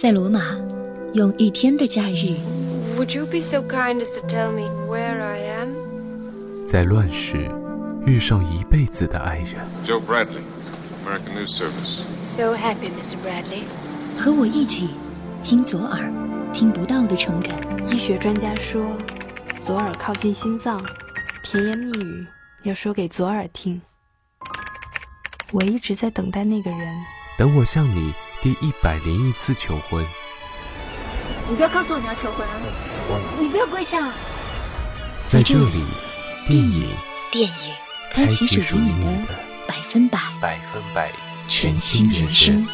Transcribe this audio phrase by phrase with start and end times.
[0.00, 0.40] 在罗马，
[1.12, 2.34] 用一天的假日。
[2.96, 6.66] Would you be so kind as to tell me where I am？
[6.66, 7.36] 在乱世，
[8.06, 9.62] 遇上一辈子的爱人。
[9.84, 10.40] Joe Bradley,
[11.04, 12.00] American News Service.
[12.16, 13.18] So happy, Mr.
[13.22, 13.64] Bradley.
[14.18, 14.88] 和我一起
[15.42, 16.10] 听左耳
[16.54, 17.54] 听不到的诚恳。
[17.86, 18.82] 医学专家说，
[19.66, 20.82] 左耳靠近心脏，
[21.44, 22.26] 甜言蜜语
[22.62, 23.78] 要说给左耳听。
[25.52, 26.96] 我一直在等待那个人。
[27.36, 28.14] 等我向你。
[28.42, 30.02] 第一百零一次求婚，
[31.46, 32.54] 你不要告诉我你要求婚啊，
[33.38, 34.10] 你不要跪下。
[35.26, 35.84] 在这里，
[36.46, 36.88] 电影
[37.30, 37.74] 电影
[38.10, 39.34] 开启属于你的
[39.68, 41.12] 百分百百分百
[41.48, 42.66] 全新人生。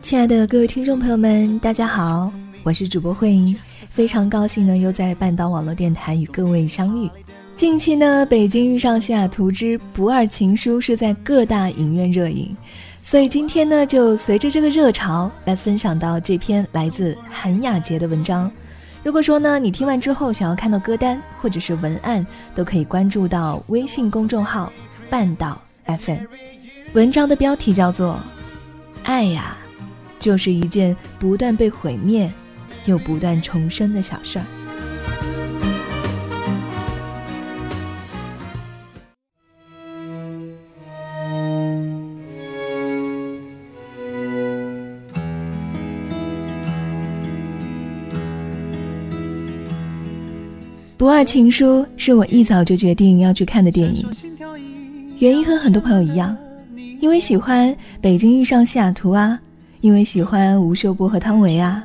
[0.00, 7.10] 亲爱的各位听众朋友们，大家好，我是主播慧英，非常高兴呢，又在半岛网络电台与各位相遇。
[7.54, 12.56] 近期呢，《北京遇上西雅图之不二情书》是在各大影院热映，
[12.96, 18.50] 所以今天呢，就随着这个热潮来分享到这篇来自韩雅洁的文章。
[19.04, 24.72] 如果说呢，你听完之后想要看到歌单或者是文案，都可以关注到微信公众号
[25.08, 26.24] “半岛 FM”。
[26.94, 28.14] 文章的标题叫做
[29.04, 29.56] 《爱呀》。
[30.20, 32.28] 就是一件不断被毁灭，
[32.86, 34.42] 又不断重生的小事儿。
[50.98, 54.04] 《不二情书》是我一早就决定要去看的电影，
[55.20, 56.36] 原因和很多朋友一样，
[56.98, 59.38] 因为喜欢《北京遇上西雅图》啊。
[59.80, 61.84] 因为喜欢吴秀波和汤唯啊，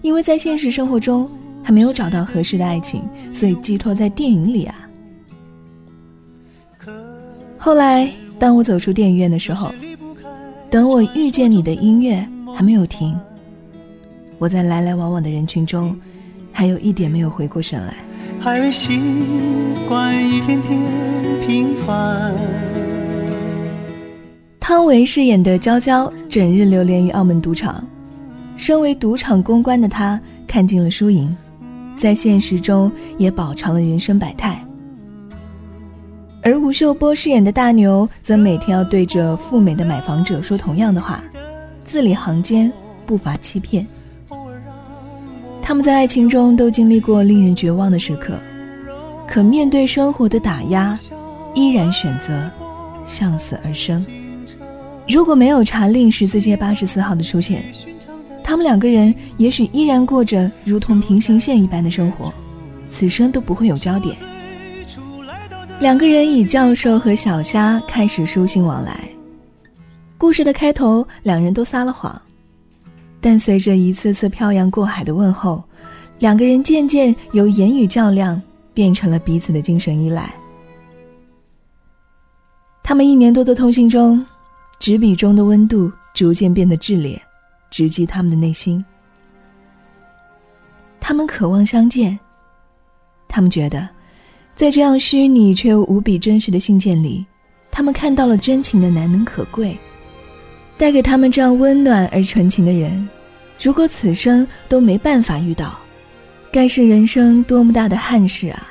[0.00, 1.30] 因为在现实生活中
[1.62, 3.02] 还没有找到合适的爱情，
[3.34, 4.74] 所以寄托在电影里啊。
[7.58, 9.70] 后来，当我走出电影院的时候，
[10.70, 13.14] 等我遇见你的音乐还没有停，
[14.38, 15.94] 我在来来往往的人群中，
[16.50, 17.94] 还有一点没有回过神来。
[18.44, 19.00] 还未习
[19.88, 20.78] 惯一天天
[21.46, 22.34] 平凡。
[24.60, 27.82] 汤唯饰演的娇娇，整日流连于澳门赌场。
[28.58, 31.34] 身为赌场公关的她，看尽了输赢，
[31.96, 34.62] 在现实中也饱尝了人生百态。
[36.42, 41.24] 而吴秀波饰演的大牛，则每天要对着赴美的买房者说同样的话，
[41.86, 42.70] 字里行间
[43.06, 43.86] 不乏欺骗。
[45.66, 48.38] 他们在爱情中都经历过令人绝望的时刻，
[49.26, 50.96] 可面对生活的打压，
[51.54, 52.50] 依然选择
[53.06, 54.04] 向死而生。
[55.08, 57.64] 如果没有查令十字街八十四号的出现，
[58.42, 62.30] 他们两个人也许依然过着如同平行线一般的生活，
[62.90, 64.14] 此生都不会有焦点。
[65.80, 69.00] 两个人以教授和小虾开始书信往来。
[70.18, 72.20] 故事的开头，两人都撒了谎，
[73.24, 75.64] 但随着一次次漂洋过海的问候，
[76.18, 78.40] 两个人渐渐由言语较量
[78.74, 80.30] 变成了彼此的精神依赖。
[82.82, 84.22] 他们一年多的通信中。
[84.78, 87.18] 纸笔中的温度逐渐变得炽烈，
[87.70, 88.84] 直击他们的内心。
[91.00, 92.18] 他们渴望相见，
[93.26, 93.88] 他们觉得，
[94.54, 97.24] 在这样虚拟却又无比真实的信件里，
[97.70, 99.74] 他们看到了真情的难能可贵。
[100.76, 103.08] 带给他们这样温暖而纯情的人，
[103.64, 105.78] 如果此生都没办法遇到，
[106.52, 108.68] 该是人生多么大的憾事啊！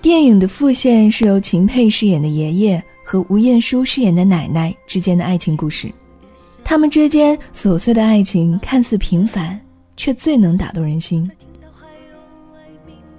[0.00, 2.80] 电影的副线是由秦沛饰演的爷爷。
[3.02, 5.90] 和吴彦姝饰演的奶奶之间的爱情故事，
[6.62, 9.58] 他们之间琐碎的爱情看似平凡，
[9.96, 11.28] 却最能打动人心。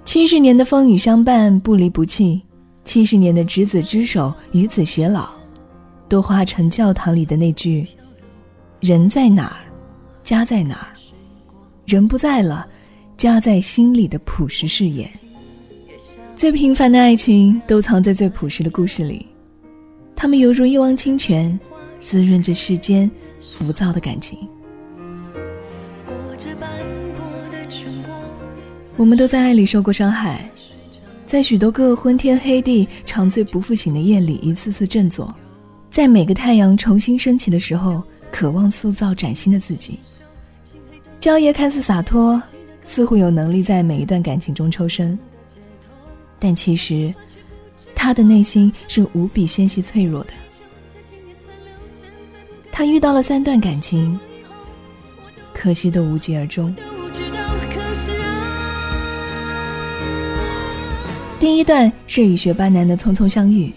[0.04, 2.40] 七十年的风雨相伴，不离不弃；
[2.84, 5.28] 七十年的执子之手，与子偕老，
[6.08, 7.84] 都化成教堂里的那句
[8.78, 9.58] ：“人在哪儿，
[10.30, 10.94] 家在哪儿；
[11.86, 12.64] 人不在了，
[13.16, 15.10] 家在心里”的朴实誓言。
[16.36, 19.26] 最平凡的爱情，都藏在最朴实的故事里。
[20.14, 21.58] 他们犹如一汪清泉，
[22.00, 23.10] 滋润着世间
[23.42, 24.38] 浮躁的感情。
[28.96, 30.48] 我们都在爱里受过伤害，
[31.26, 35.34] 在许多个昏天黑地、长醉不复醒的夜里，一次次振作，
[35.90, 38.00] 在每个太阳重新升起的时候，
[38.30, 39.98] 渴望塑造崭新的自己。
[41.20, 42.42] 焦爷看似洒脱，
[42.84, 45.16] 似乎有能力在每一段感情中抽身，
[46.38, 47.14] 但其实。
[48.02, 50.32] 他的内心是无比纤细脆弱的。
[52.72, 54.18] 他遇到了三段感情，
[55.52, 56.74] 可惜都无疾而终。
[61.38, 63.70] 第一段是与学霸男的匆匆相遇，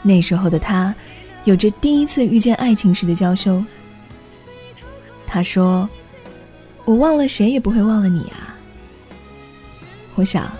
[0.00, 0.94] 那时候的他，
[1.42, 3.64] 有着第一次遇见爱情时的娇羞。
[5.26, 5.88] 他说
[6.88, 8.56] ：“我忘了谁也不会忘了你啊。”
[10.16, 10.50] 我想，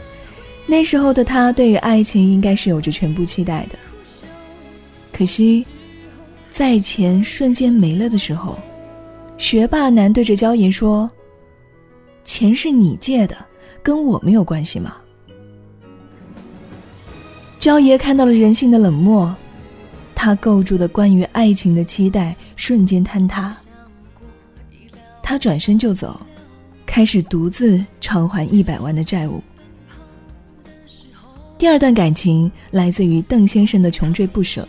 [0.66, 3.78] 那时候的他对于爱情应该是有着全部期待的。
[5.10, 5.66] 可惜，
[6.50, 8.58] 在钱瞬间没了的时候，
[9.38, 11.10] 学霸男对着娇爷说
[12.25, 13.34] ：“钱是你借的，
[13.82, 14.96] 跟我没有关系吗？”
[17.58, 19.34] 娇爷看到了人性的冷漠，
[20.14, 23.56] 他构筑的关于爱情的期待瞬间坍塌。
[25.28, 26.19] 他转身就走，
[26.86, 29.42] 开始独自偿还一百万的债务。
[31.58, 34.66] 第二段感情来自于邓先生的穷追不舍。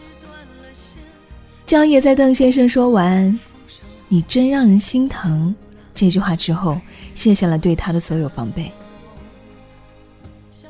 [1.63, 3.39] 江野在邓先生说完
[4.09, 5.56] “你真让人心疼”
[5.95, 6.77] 这句话之后，
[7.15, 8.69] 卸下了对他的所有防备。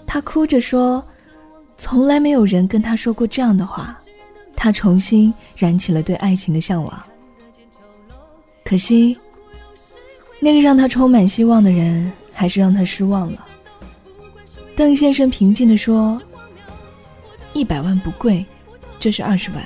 [0.05, 1.03] 他哭着说。
[1.79, 3.97] 从来没有人跟他说过这样的话，
[4.55, 7.03] 他重新燃起了对爱情的向往。
[8.63, 9.17] 可惜，
[10.39, 13.47] 那个让他充满希望的人，还是让他失望了。
[14.75, 16.21] 邓先生平静地说
[17.53, 18.45] ：“一百万不贵，
[18.97, 19.65] 这是二十万，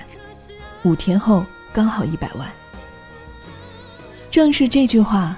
[0.84, 2.50] 五天后刚好一百万。”
[4.31, 5.38] 正是这句话，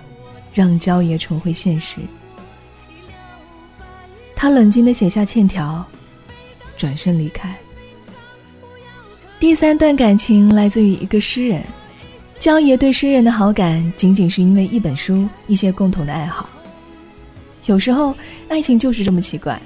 [0.54, 1.98] 让焦爷重回现实。
[4.36, 5.86] 他冷静地写下欠条。
[6.78, 7.56] 转身离开。
[9.40, 11.64] 第三段感情来自于一个诗人，
[12.46, 16.48] 焦爷对诗人的好感仅仅是因为一本书、一些共同的爱好。
[17.66, 18.16] 有时候，
[18.50, 19.60] 爱情就是这么奇怪，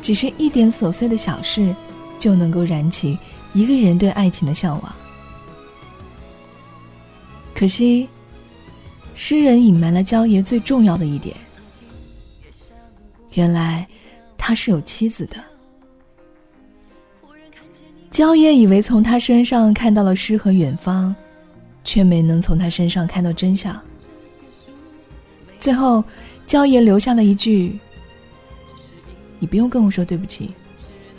[0.00, 1.74] 只是一点琐碎的小事，
[2.16, 3.18] 就能够燃起
[3.52, 4.94] 一个人对爱情的向往。
[7.52, 8.08] 可惜，
[9.16, 11.34] 诗人隐瞒了焦爷最重要的一点：
[13.34, 13.84] 原来
[14.36, 15.36] 他是有妻子的。
[18.08, 21.12] 焦爷以为从他身上看到了诗和远方，
[21.88, 23.74] 却没能从他身上看到真相。
[25.58, 26.04] 最后，
[26.46, 27.78] 娇爷留下了一句
[29.40, 30.52] ：“你不用跟我说对不起，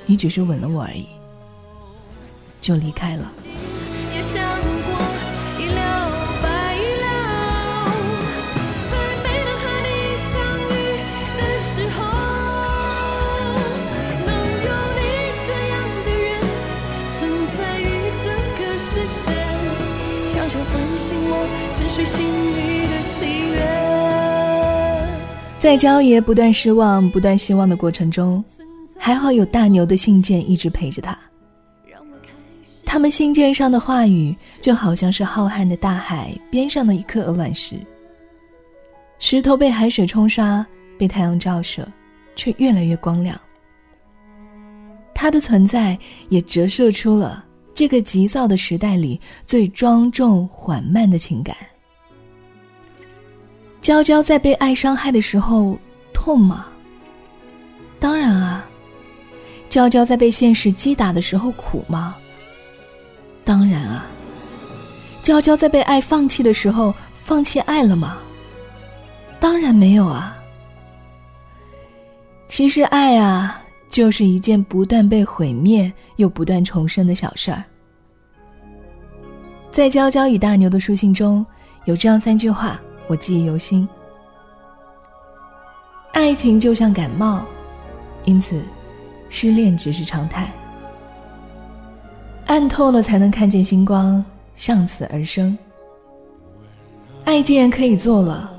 [0.06, 1.08] 你只是吻了我而已。”
[2.62, 3.32] 就离开了。
[25.60, 28.44] 在焦爷不断失望、不断希望的过程中，
[28.98, 31.18] 还好有大牛的信件一直陪着他。
[32.86, 37.76] 他们信件上的话语就好像是浩瀚的大海边上的一颗鹅卵石。
[39.20, 40.66] 石头被海水冲刷，
[40.98, 41.88] 被太阳照射，
[42.36, 43.40] 却越来越光亮。
[45.14, 45.96] 它的存在
[46.30, 47.46] 也折射出了
[47.80, 51.56] 这个急躁的时代里最庄重缓慢的情感。
[53.80, 55.80] 娇娇在被爱伤害的时候
[56.12, 56.66] 痛吗？
[57.98, 58.66] 当然啊。
[59.70, 62.18] 娇娇在被现实击打的时候苦吗？
[63.46, 64.08] 当然啊。
[65.24, 66.94] 娇娇在被爱放弃的时候
[67.24, 68.18] 放弃爱了吗？
[69.40, 70.38] 当然没有啊。
[72.50, 77.64] 其实爱啊，就是一件不断被毁灭又不断重生的小事儿。
[79.72, 81.46] 在娇娇与大牛的书信中
[81.86, 82.80] 有这样三句话。
[83.08, 83.90] 我记忆犹新。
[86.12, 87.44] 爱情就像感冒，
[88.24, 88.62] 因此
[89.30, 90.52] 失恋只是常态。
[92.46, 94.24] 暗透了才能看见星光，
[94.56, 95.58] 向死而生。
[97.26, 98.52] 爱既然可以做了，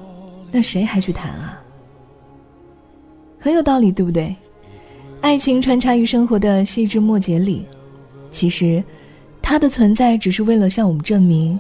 [0.51, 1.63] 那谁还去谈啊？
[3.39, 4.35] 很有道理，对不对？
[5.21, 7.65] 爱情穿插于生活的细枝末节里，
[8.33, 8.83] 其实
[9.43, 11.59] 它的存在只是为了向我们证明，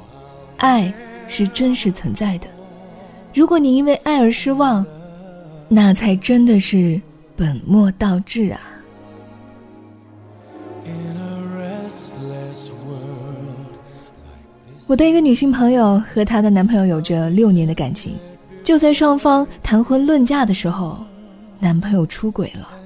[0.56, 0.92] 爱
[1.28, 2.46] 是真实存在的。
[3.34, 4.84] 如果你因为爱而失望，
[5.68, 7.00] 那才真的是
[7.36, 8.60] 本末倒置啊！
[14.88, 18.14] 我的一个女性朋友和她的男朋友有着六年的感情，
[18.64, 20.98] 就在双方谈婚论嫁的时候，
[21.60, 22.79] 男朋友出轨了。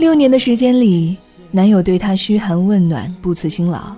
[0.00, 1.14] 六年的时间里，
[1.50, 3.94] 男友对她嘘寒问暖，不辞辛劳，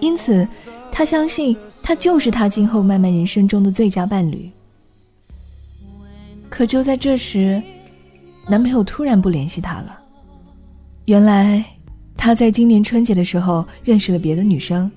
[0.00, 0.46] 因此。
[0.90, 4.50] 他相信，他就是他今后漫漫人生中的最佳伴侣。
[6.48, 7.62] 可就在这时，
[8.48, 9.98] 男朋友突然不联系她了。
[11.04, 11.62] 原来
[12.16, 14.90] 他在今年春节的时候认识了别的女生，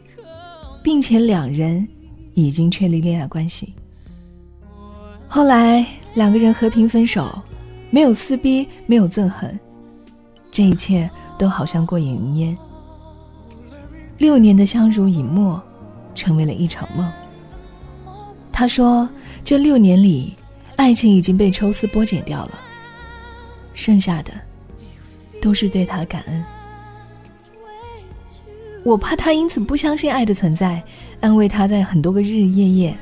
[0.81, 1.85] 并且两人
[2.33, 3.73] 已经确立恋爱关系。
[5.27, 7.37] 后来两个人和平分手，
[7.89, 9.59] 没有撕逼，没有憎恨，
[10.51, 12.57] 这一切都好像过眼云烟。
[14.17, 15.61] 六年的相濡以沫，
[16.13, 17.09] 成为了一场梦。
[18.51, 19.07] 他说
[19.43, 20.35] ：“这六年里，
[20.75, 22.59] 爱情已经被抽丝剥茧掉了，
[23.73, 24.33] 剩下的。”
[25.41, 26.43] 都是对他的感恩。
[28.83, 30.83] 我怕他因此不相信爱的存在，
[31.21, 32.97] 安慰他在很多个日日夜夜。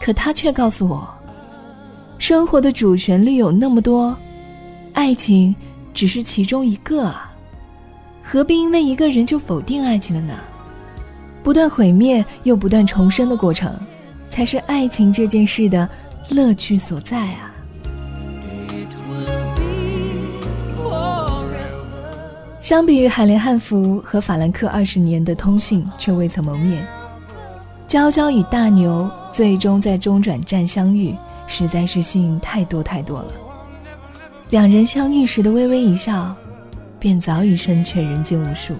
[0.00, 1.08] 可他却告诉我，
[2.18, 4.16] 生活的主旋律有那么多，
[4.94, 5.54] 爱情
[5.96, 7.32] 只是其中一个啊，
[8.22, 10.34] 何必因为一个人就否定爱情了呢？
[11.42, 13.74] 不断毁灭又不断重生的过程，
[14.28, 15.88] 才是爱情这件事的
[16.28, 17.50] 乐趣所在啊。
[22.60, 26.86] 相比于海莲汉服和法兰克二十年的通信却未曾谋面，
[27.88, 33.32] 娇娇与大牛最终在中转站相遇，实在是幸运太多太多了。
[34.48, 36.32] 两人相遇时的微微一笑，
[37.00, 38.74] 便早已胜却人间无数。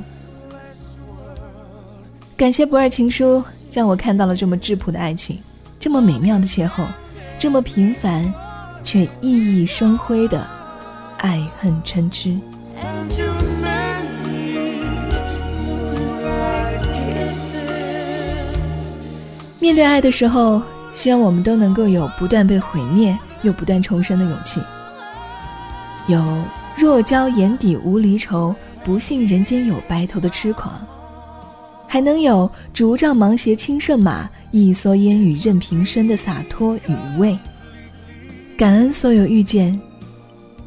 [2.37, 3.43] 感谢不二情书，
[3.73, 5.39] 让我看到了这么质朴的爱情，
[5.81, 6.85] 这么美妙的邂逅，
[7.37, 8.33] 这么平凡
[8.85, 10.47] 却熠熠生辉的
[11.19, 12.39] 爱恨嗔痴。
[19.59, 20.63] 面对爱的时候，
[20.95, 24.61] 希望我们都能够有不断被毁灭又不断重生的勇气。
[26.09, 26.23] 有
[26.77, 30.73] 若交眼底无离愁，不信人间有白头的痴狂，
[31.87, 37.37] 还能有竹杖芒鞋轻胜马，一蓑烟雨任平生的洒脱与无畏。
[38.57, 39.79] 感恩所有遇见，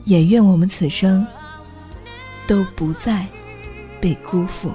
[0.06, 1.26] 也愿我们此生
[2.46, 3.26] 都不再
[4.02, 4.70] 被辜负。